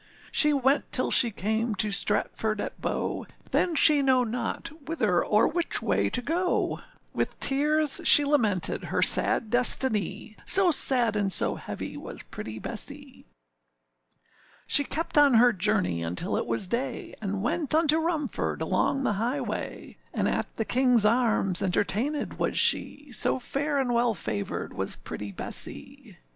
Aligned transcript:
She 0.31 0.51
went 0.51 0.91
till 0.91 1.11
she 1.11 1.29
came 1.29 1.75
to 1.75 1.91
Stratford 1.91 2.59
at 2.59 2.81
Bow, 2.81 3.27
Then 3.51 3.75
she 3.75 4.01
know 4.01 4.23
not 4.23 4.71
whither 4.89 5.23
or 5.23 5.47
which 5.47 5.79
way 5.79 6.09
to 6.09 6.23
go, 6.23 6.79
With 7.13 7.39
tears 7.39 8.01
she 8.03 8.25
lamented 8.25 8.85
her 8.85 9.03
sad 9.03 9.51
destiny; 9.51 10.35
So 10.43 10.71
sad 10.71 11.15
and 11.15 11.31
so 11.31 11.53
heavy 11.53 11.97
was 11.97 12.23
pretty 12.23 12.57
Bessee. 12.57 13.27
She 14.65 14.83
kept 14.85 15.19
on 15.19 15.35
her 15.35 15.53
journey 15.53 16.01
until 16.01 16.35
it 16.35 16.47
was 16.47 16.65
day, 16.65 17.13
And 17.21 17.43
went 17.43 17.75
unto 17.75 17.99
Rumford, 17.99 18.59
along 18.59 19.03
the 19.03 19.13
highway; 19.21 19.97
And 20.15 20.27
at 20.27 20.55
the 20.55 20.65
Kingâs 20.65 21.07
Arms 21.07 21.59
entertainèd 21.59 22.39
was 22.39 22.57
she, 22.57 23.11
So 23.11 23.37
fair 23.37 23.77
and 23.77 23.93
well 23.93 24.15
favoured 24.15 24.73
was 24.73 24.95
pretty 24.95 25.31
Bessee. 25.31 26.17